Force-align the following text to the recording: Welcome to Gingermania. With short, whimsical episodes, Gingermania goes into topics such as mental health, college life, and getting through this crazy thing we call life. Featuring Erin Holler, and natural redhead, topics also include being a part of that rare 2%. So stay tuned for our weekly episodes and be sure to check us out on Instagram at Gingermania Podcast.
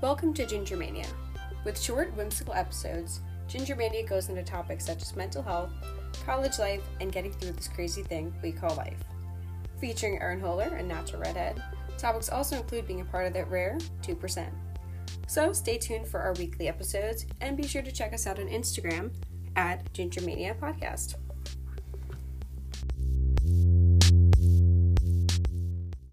Welcome 0.00 0.32
to 0.32 0.46
Gingermania. 0.46 1.06
With 1.62 1.78
short, 1.78 2.16
whimsical 2.16 2.54
episodes, 2.54 3.20
Gingermania 3.50 4.08
goes 4.08 4.30
into 4.30 4.42
topics 4.42 4.86
such 4.86 5.02
as 5.02 5.14
mental 5.14 5.42
health, 5.42 5.70
college 6.24 6.58
life, 6.58 6.80
and 7.02 7.12
getting 7.12 7.32
through 7.32 7.52
this 7.52 7.68
crazy 7.68 8.02
thing 8.02 8.32
we 8.42 8.50
call 8.50 8.74
life. 8.76 8.96
Featuring 9.78 10.18
Erin 10.22 10.40
Holler, 10.40 10.74
and 10.74 10.88
natural 10.88 11.20
redhead, 11.20 11.62
topics 11.98 12.30
also 12.30 12.56
include 12.56 12.86
being 12.86 13.02
a 13.02 13.04
part 13.04 13.26
of 13.26 13.34
that 13.34 13.50
rare 13.50 13.76
2%. 14.02 14.48
So 15.26 15.52
stay 15.52 15.76
tuned 15.76 16.08
for 16.08 16.20
our 16.20 16.32
weekly 16.32 16.66
episodes 16.66 17.26
and 17.42 17.54
be 17.54 17.66
sure 17.66 17.82
to 17.82 17.92
check 17.92 18.14
us 18.14 18.26
out 18.26 18.38
on 18.38 18.48
Instagram 18.48 19.10
at 19.54 19.92
Gingermania 19.92 20.58
Podcast. 20.58 21.16